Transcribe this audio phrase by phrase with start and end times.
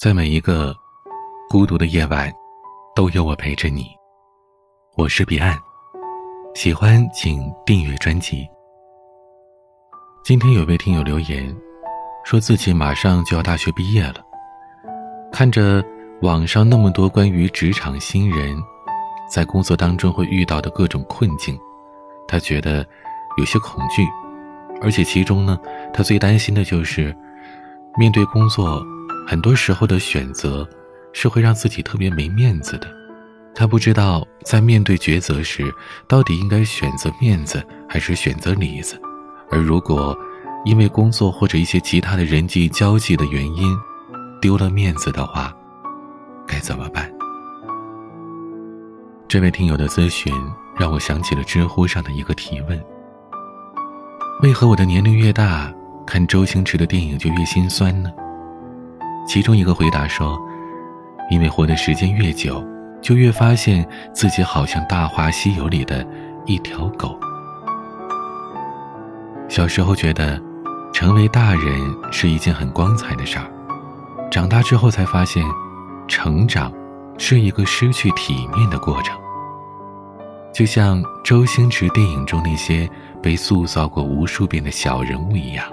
[0.00, 0.74] 在每一个
[1.50, 2.32] 孤独的夜晚，
[2.96, 3.84] 都有我陪着你。
[4.96, 5.58] 我是彼岸，
[6.54, 8.48] 喜欢请订阅专辑。
[10.24, 11.54] 今天有位听友留言，
[12.24, 14.24] 说自己马上就要大学毕业了，
[15.30, 15.84] 看着
[16.22, 18.56] 网上那么多关于职场新人
[19.28, 21.60] 在工作当中会遇到的各种困境，
[22.26, 22.86] 他觉得
[23.36, 24.02] 有些恐惧，
[24.80, 25.60] 而且其中呢，
[25.92, 27.14] 他最担心的就是
[27.98, 28.82] 面对工作。
[29.26, 30.68] 很多时候的选择，
[31.12, 32.88] 是会让自己特别没面子的。
[33.54, 35.72] 他不知道在面对抉择时，
[36.08, 39.00] 到底应该选择面子还是选择里子。
[39.50, 40.16] 而如果
[40.64, 43.76] 因为工作或者一些其他的人际交际的原因，
[44.40, 45.52] 丢了面子的话，
[46.46, 47.10] 该怎么办？
[49.28, 50.32] 这位听友的咨询
[50.76, 52.82] 让我想起了知乎上的一个提问：
[54.42, 55.72] 为何我的年龄越大，
[56.06, 58.10] 看周星驰的电影就越心酸呢？
[59.30, 60.36] 其中一个回答说
[61.30, 62.66] ：“因为活的时间越久，
[63.00, 66.04] 就越发现自己好像《大话西游》里的
[66.46, 67.16] 一条狗。
[69.48, 70.42] 小时候觉得，
[70.92, 73.46] 成为大人是一件很光彩的事儿，
[74.32, 75.44] 长大之后才发现，
[76.08, 76.72] 成长
[77.16, 79.16] 是一个失去体面的过程。
[80.52, 82.90] 就像周星驰电影中那些
[83.22, 85.64] 被塑造过无数遍的小人物一样，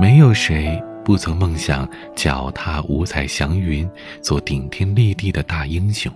[0.00, 0.76] 没有谁。”
[1.08, 6.12] 不曾梦想脚踏五彩祥云，做顶天立地的大英雄。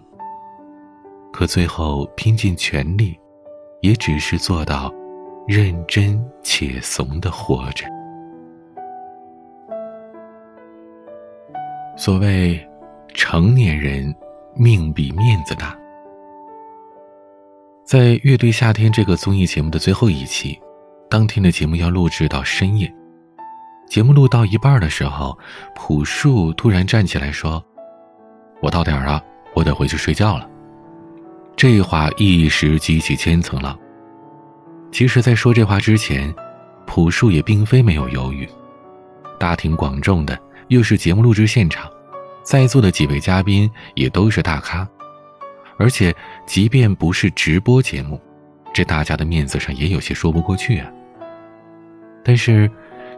[1.32, 3.18] 可最后拼尽全力，
[3.80, 4.92] 也只是做到
[5.48, 7.86] 认真且怂的活着。
[11.96, 12.60] 所谓
[13.14, 14.14] 成年人
[14.54, 15.74] 命比面子大，
[17.82, 20.60] 在《乐队夏天》这个综艺节目的最后一期，
[21.08, 22.94] 当天的节目要录制到深夜。
[23.92, 25.38] 节目录到一半的时候，
[25.74, 27.62] 朴树突然站起来说
[28.62, 30.48] ：“我到点儿了，我得回去睡觉了。”
[31.54, 33.78] 这话一时激起千层浪。
[34.90, 36.34] 其实，在说这话之前，
[36.86, 38.48] 朴树也并非没有犹豫。
[39.38, 41.86] 大庭广众的，又是节目录制现场，
[42.42, 44.88] 在座的几位嘉宾也都是大咖，
[45.76, 46.16] 而且
[46.46, 48.18] 即便不是直播节目，
[48.72, 50.90] 这大家的面子上也有些说不过去啊。
[52.24, 52.70] 但是。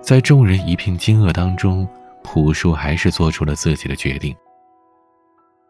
[0.05, 1.89] 在众人一片惊愕当中，
[2.23, 4.37] 朴树还是做出了自己的决定。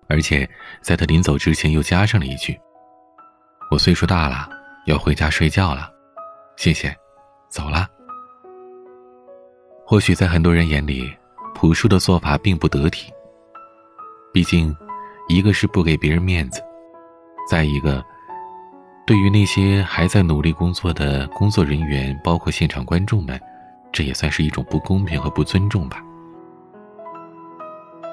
[0.08, 0.48] 而且
[0.82, 2.58] 在他临走之前，又加上了一句
[3.70, 4.48] ：“我岁数大了，
[4.86, 5.88] 要回家睡觉了，
[6.56, 6.92] 谢谢，
[7.48, 7.86] 走了。”
[9.86, 11.08] 或许在很多人眼里，
[11.54, 13.12] 朴树的做法并不得体。
[14.32, 14.76] 毕竟，
[15.28, 16.60] 一个是不给别人面子，
[17.48, 18.04] 再一个，
[19.06, 23.40] 对于那些还在努力工作的工作人员，包括现场观众们。
[23.94, 26.02] 这也算是一种不公平和不尊重吧。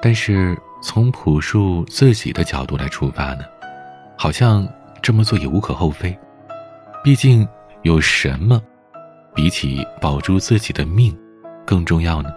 [0.00, 3.44] 但是从朴树自己的角度来出发呢，
[4.16, 4.66] 好像
[5.02, 6.16] 这么做也无可厚非。
[7.02, 7.46] 毕竟
[7.82, 8.62] 有什么
[9.34, 11.16] 比起保住自己的命
[11.66, 12.30] 更重要呢？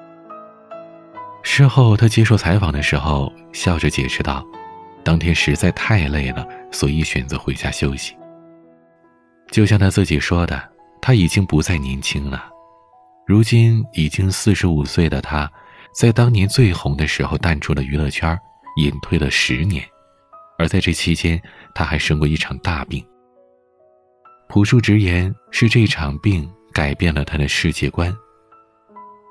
[1.43, 4.43] 事后他接受采访的时候，笑着解释道
[5.05, 8.15] ：“当天实在太累了，所以选择回家休息。”
[9.51, 10.59] 就像他自己说的，
[10.99, 12.49] 他已经不再年轻了。
[13.25, 15.51] 如今已经四十五岁的他，
[15.91, 18.37] 在当年最红的时候淡出了娱乐圈，
[18.77, 19.83] 隐退了十年，
[20.59, 21.41] 而在这期间，
[21.73, 23.03] 他还生过一场大病。
[24.47, 28.15] 朴树直言是这场病改变了他的世界观。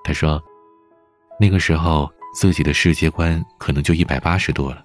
[0.03, 0.43] 他说，
[1.39, 4.85] 那个时候自己的世界观可能就一百八十度了，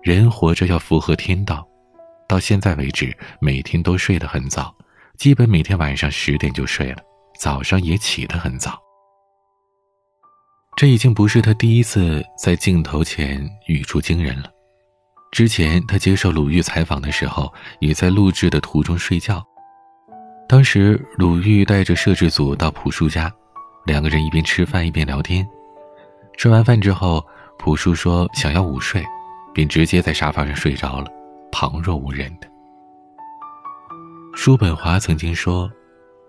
[0.00, 1.66] 人活着要符合天道，
[2.28, 4.72] 到现在为止每天都睡得很早，
[5.16, 7.02] 基本每天晚上十点就睡了。
[7.38, 8.78] 早上也起得很早。
[10.76, 14.50] 这已经不是他第一次在镜头前语出惊人了。
[15.32, 19.44] 之前他接受鲁豫采访的时候，也在录制的途中睡觉。
[20.48, 23.30] 当时鲁豫带着摄制组到朴树家，
[23.84, 25.46] 两个人一边吃饭一边聊天。
[26.36, 27.24] 吃完饭之后，
[27.58, 29.04] 朴树说想要午睡，
[29.52, 31.10] 便直接在沙发上睡着了，
[31.52, 32.48] 旁若无人的。
[34.34, 35.70] 叔本华曾经说。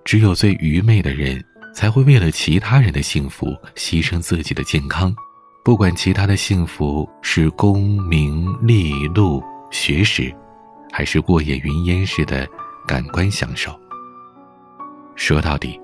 [0.04, 1.44] 只有最愚昧的人，
[1.74, 5.16] 才会为了其他人的幸福牺牲自己的健康，
[5.64, 10.34] 不管其他的幸福是功名利禄、学识，
[10.92, 12.48] 还是过眼云烟似的
[12.88, 13.78] 感官享受。
[15.16, 15.80] 说到底，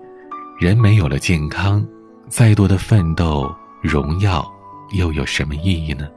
[0.60, 1.86] 人没有了健康，
[2.28, 4.44] 再多的奋斗、荣耀
[4.94, 6.08] 又有什么意义呢？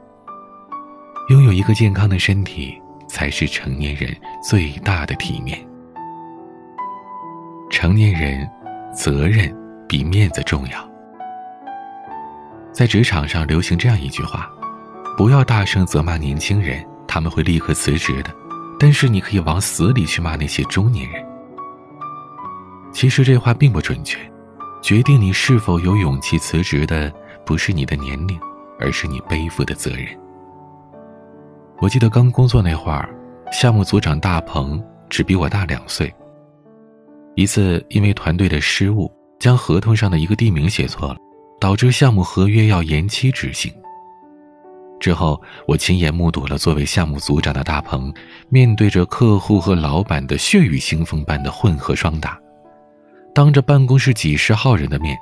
[1.29, 2.75] 拥有一个健康的身体，
[3.07, 5.68] 才是成年人最大的体面。
[7.69, 8.49] 成年人，
[8.91, 9.55] 责任
[9.87, 10.89] 比面子重要。
[12.73, 14.49] 在职场上流行这样一句话：
[15.15, 18.31] 不要大声责骂年轻人，他们会立刻辞职的；
[18.79, 21.23] 但是你可以往死里去骂那些中年人。
[22.91, 24.17] 其实这话并不准确，
[24.81, 27.13] 决定你是否有勇气辞职的，
[27.45, 28.39] 不是你的年龄，
[28.79, 30.07] 而是你背负的责任。
[31.79, 33.07] 我记得刚工作那会儿，
[33.51, 36.11] 项目组长大鹏只比我大两岁。
[37.35, 41.17] 一次因为团队的失误，将合同上的一个地名写错了，
[41.59, 43.73] 导致项目合约要延期执行。
[44.99, 48.13] 之后，我亲眼目睹了作为项目组长的大鹏，
[48.49, 52.37] 面对着客户和老板的血雨腥风般的混合双打。
[53.33, 55.17] 当着办公室几十号人的面，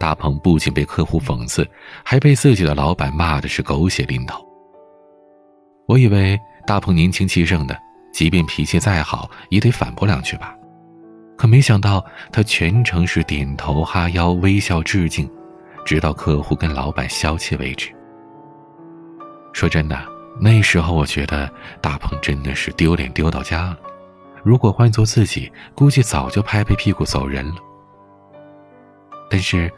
[0.00, 1.68] 大鹏不仅被客户讽刺，
[2.02, 4.42] 还被自己的老板骂的是狗血淋头。
[5.86, 7.78] 我以为大鹏年轻气盛的，
[8.14, 10.54] 即便脾气再好，也得反驳两句吧。
[11.38, 15.30] 可没想到，他全程是点头哈腰、微笑致敬，
[15.84, 17.94] 直到客户跟老板消气为止。
[19.52, 19.96] 说真的，
[20.40, 21.48] 那时候我觉得
[21.80, 23.78] 大鹏真的是丢脸丢到家了。
[24.42, 27.54] 如果换做自己，估计早就拍拍屁股走人了。
[29.30, 29.72] 但是，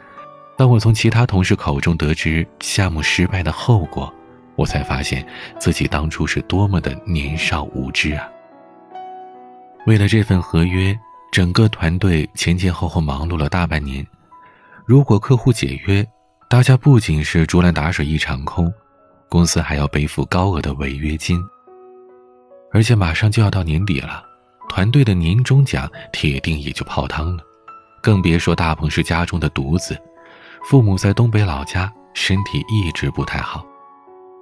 [0.57, 4.11] 当我从其他同事口中得知项目失败的后果，
[4.55, 5.23] 我才发现
[5.59, 8.27] 自己当初是多么的年少无知啊！
[9.85, 10.97] 为了这份合约，
[11.31, 14.05] 整个团队前前后后忙碌了大半年。
[14.85, 16.05] 如果客户解约，
[16.49, 18.71] 大家不仅是竹篮打水一场空，
[19.29, 21.41] 公司还要背负高额的违约金。
[22.73, 24.21] 而且马上就要到年底了，
[24.67, 27.43] 团队的年终奖铁定也就泡汤了。
[28.03, 29.97] 更别说大鹏是家中的独子，
[30.65, 33.65] 父母在东北老家，身体一直不太好。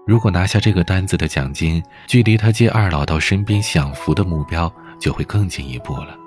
[0.08, 6.18] 如果拿下这个单子的奖金，距离他接二老到身边享福的目标就会更进一步了。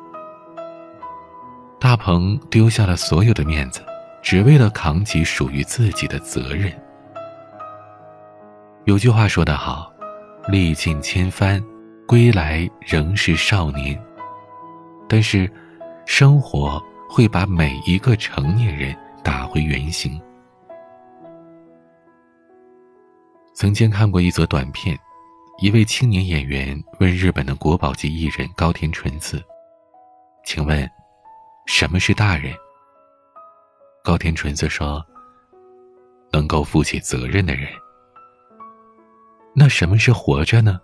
[1.82, 3.84] 大鹏丢下了所有的面子，
[4.22, 6.72] 只为了扛起属于自己的责任。
[8.84, 9.92] 有句话说得好
[10.46, 11.60] ：“历尽千帆，
[12.06, 14.00] 归来仍是少年。”
[15.10, 15.52] 但是，
[16.06, 16.80] 生活
[17.10, 20.22] 会把每一个成年人打回原形。
[23.54, 24.96] 曾经看过一则短片，
[25.60, 29.42] 一位青年演员问日本的国宝级艺人高田纯子
[30.46, 30.88] ：“请问，
[31.66, 32.54] 什么是大人？”
[34.02, 35.04] 高田纯子说
[36.32, 37.68] ：“能够负起责任的人。”
[39.54, 40.80] 那什么是活着呢？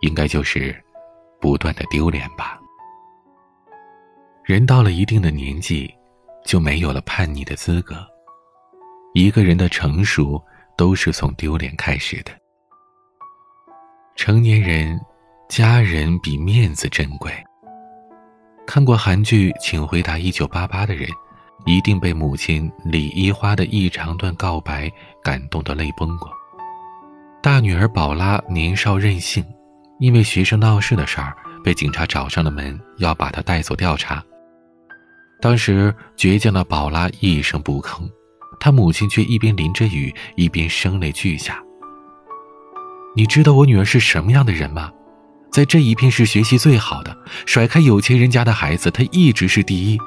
[0.00, 0.74] 应该就是
[1.40, 2.58] 不断的丢脸吧。
[4.44, 5.92] 人到了一定的年纪，
[6.44, 7.96] 就没有了叛逆的资格。
[9.14, 10.42] 一个人的成熟。
[10.74, 12.32] 都是从丢脸开始的。
[14.16, 14.98] 成年人，
[15.46, 17.30] 家人比面子珍贵。
[18.72, 21.06] 看过韩剧《请回答一九八八》的人，
[21.66, 24.90] 一定被母亲李一花的一长段告白
[25.22, 26.32] 感动的泪崩过。
[27.42, 29.44] 大女儿宝拉年少任性，
[30.00, 34.24] 因为学生闹事的事儿被警察找上了门，要把她带走调查。
[35.38, 38.08] 当时倔强的宝拉一声不吭。
[38.58, 41.62] 她母亲却一边淋着雨，一边声泪俱下。
[43.14, 44.90] 你知道我女儿是什么样的人吗？
[45.52, 47.14] 在这一片是学习最好的，
[47.44, 49.98] 甩开有钱人家的孩子，他一直是第一。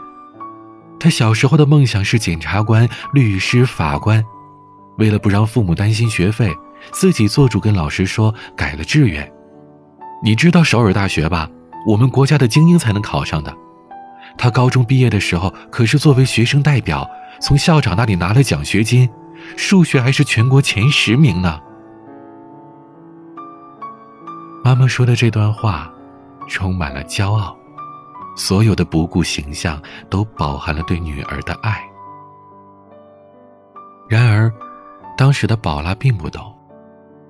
[0.99, 4.25] 他小时候的梦想是检察官、律师、法官，
[4.97, 6.51] 为了不让父母担心学费，
[6.91, 9.31] 自己做主跟老师说改了志愿。
[10.23, 11.47] 你知道首尔大学吧？
[11.85, 13.55] 我们国家的精英才能考上的。
[14.37, 17.07] 他高中毕业的时候，可是作为学生代表。
[17.41, 19.07] 从校长那里拿了奖学金，
[19.57, 21.59] 数学还是全国前十名呢。
[24.65, 25.93] 妈妈说的这段话，
[26.47, 27.55] 充满了骄傲，
[28.35, 29.79] 所有的不顾形象
[30.09, 31.79] 都饱含了对女儿的爱。
[34.09, 34.51] 然而，
[35.15, 36.51] 当时的宝拉并不懂，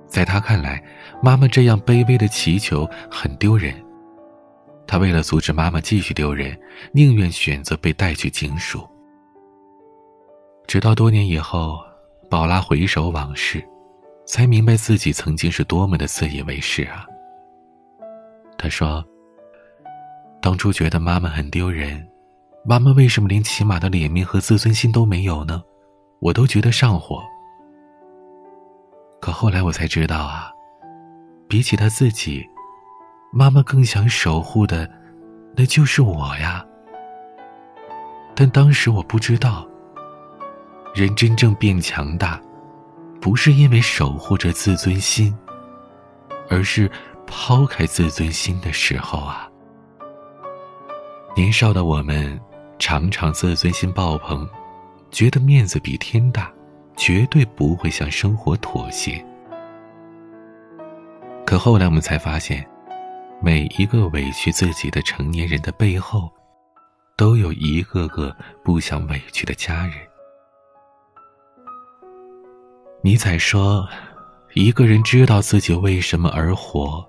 [0.06, 0.82] 在她看来，
[1.22, 3.74] 妈妈这样卑微的祈求很丢人。
[4.86, 6.58] 她为了阻止妈妈继续丢人，
[6.90, 8.88] 宁愿选择被带去警署。
[10.66, 11.78] 直到多年以后，
[12.30, 13.62] 宝拉回首往事，
[14.26, 17.04] 才明白自己曾经是多么的自以为是啊。
[18.58, 19.04] 他说
[20.40, 22.06] ：“当初觉得妈妈很丢人，
[22.64, 25.62] 妈妈为什么连起码的脸面和自尊心都没有呢？
[26.20, 27.22] 我都觉得上火。
[29.20, 30.50] 可后来我才知道啊，
[31.48, 32.44] 比起她自己，
[33.32, 34.90] 妈妈更想守护的，
[35.56, 36.64] 那就是我呀。
[38.34, 39.66] 但当时我不知道。”
[40.94, 42.40] 人真正变强大，
[43.20, 45.36] 不是因为守护着自尊心，
[46.48, 46.90] 而是
[47.26, 49.50] 抛开自尊心的时候啊。
[51.34, 52.40] 年少的我们，
[52.78, 54.48] 常常自尊心爆棚，
[55.10, 56.50] 觉得面子比天大，
[56.96, 59.22] 绝对不会向生活妥协。
[61.44, 62.66] 可后来我们才发现，
[63.42, 66.30] 每一个委屈自己的成年人的背后，
[67.16, 69.94] 都有一个个不想委屈的家人。
[73.02, 73.86] 尼采说
[74.54, 77.08] ：“一个人知道自己为什么而活，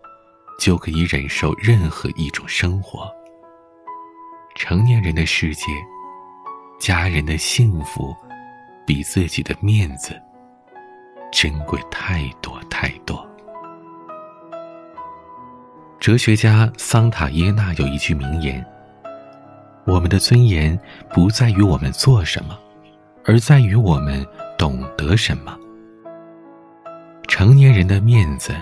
[0.57, 3.09] 就可以忍受任何一种生活。”
[4.55, 5.65] 成年人的世界，
[6.79, 8.15] 家人的幸福，
[8.85, 10.19] 比自己的面子
[11.31, 13.23] 珍贵太多太多。
[15.99, 18.65] 哲学家桑塔耶纳有一句名言
[19.85, 20.79] ：“我们的尊严
[21.13, 22.57] 不在于我们做什么，
[23.25, 24.25] 而在于我们
[24.57, 25.57] 懂得什么。”
[27.27, 28.55] 成年人的面子，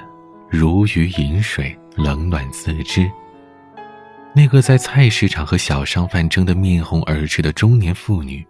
[0.50, 3.10] 如鱼饮水，冷暖自知。
[4.34, 8.46] 那个在菜市场和小商贩争得面红耳赤的中年妇女，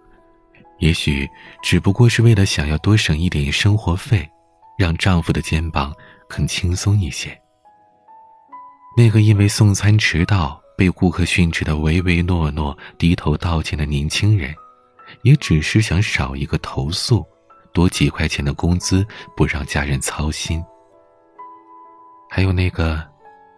[0.79, 1.29] 也许
[1.61, 4.27] 只不过是为了想要多省一点生活费，
[4.77, 5.93] 让丈夫的肩膀
[6.27, 7.39] 更轻松一些。
[8.97, 14.53] 那个因为送餐迟到被顾客训斥的唯唯诺诺、低头道歉的年轻人，
[15.23, 17.25] 也只是想少一个投诉，
[17.73, 20.63] 多几块钱的工资，不让家人操心。
[22.35, 23.01] 还有那个。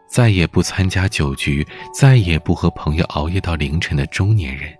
[0.07, 4.73] 再也不参加酒局，再也不和朋友熬夜到凌晨的中年人，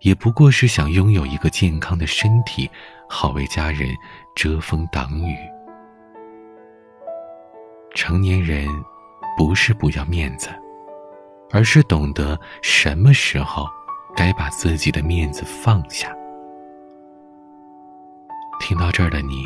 [0.00, 2.68] 也不过是想拥有一个健康的身体，
[3.08, 3.88] 好为家人
[4.34, 5.36] 遮风挡雨。
[7.94, 8.66] 成年人
[9.38, 10.48] 不是不要面子，
[11.52, 13.68] 而是懂得什么时候
[14.16, 16.12] 该把自己的面子放下。
[18.58, 19.44] 听到这儿的你，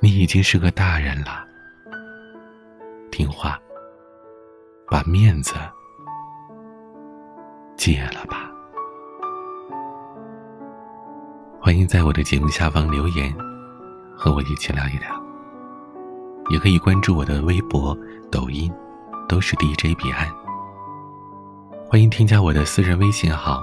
[0.00, 1.45] 你已经是个大人了。
[3.16, 3.58] 听话，
[4.90, 5.54] 把面子
[7.74, 8.50] 戒了吧。
[11.58, 13.34] 欢迎在我的节目下方留言，
[14.14, 15.08] 和我一起聊一聊。
[16.50, 17.96] 也可以关注我的微博、
[18.30, 18.70] 抖音，
[19.26, 20.28] 都是 DJ 彼岸。
[21.88, 23.62] 欢迎添加我的私人微信号：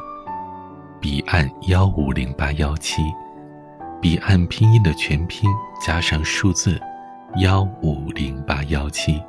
[1.00, 3.03] 彼岸幺五零八幺七，
[4.01, 5.48] 彼岸拼音的全拼
[5.79, 6.81] 加上数字
[7.36, 9.22] 幺五零八幺七。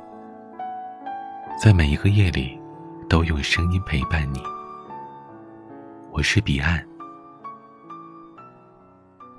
[1.57, 2.59] 在每一个夜里，
[3.09, 4.39] 都用声音陪伴你。
[6.11, 6.85] 我是彼岸，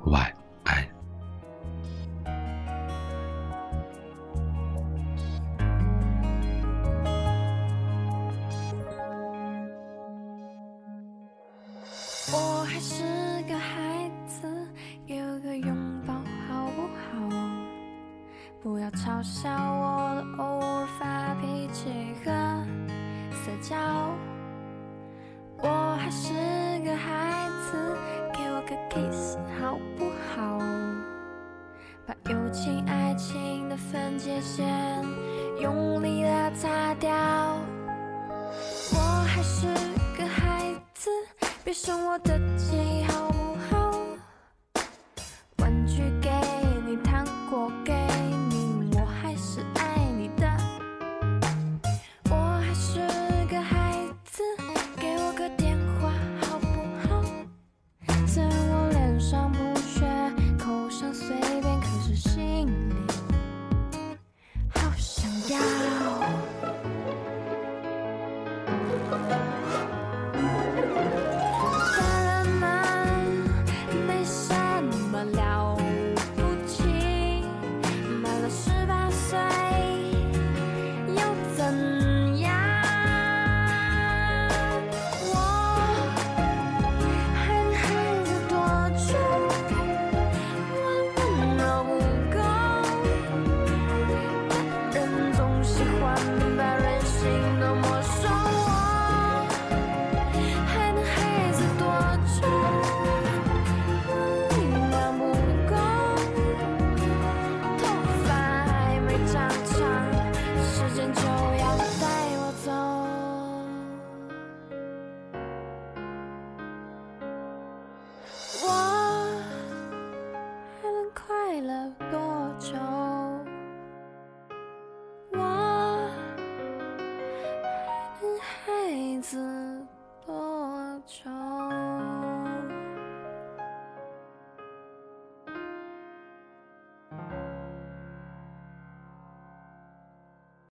[0.07, 0.33] 晚
[0.65, 0.85] 安。
[12.33, 13.05] 我还是
[13.43, 14.49] 个孩子，
[15.07, 16.15] 有个拥抱
[16.49, 17.29] 好不好？
[18.63, 19.96] 不要嘲笑我
[23.69, 23.75] 笑。
[25.59, 26.33] 我还是
[26.85, 27.97] 个孩子，
[28.33, 30.61] 给我个 kiss 好不好？
[32.07, 34.65] 把友情爱情的分界线
[35.61, 37.11] 用力的擦掉。
[38.93, 39.67] 我还是
[40.17, 41.11] 个孩子，
[41.65, 42.96] 别生我的气。